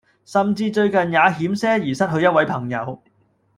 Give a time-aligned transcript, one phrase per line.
[0.25, 3.03] 甚至最近也險些兒失去一位朋友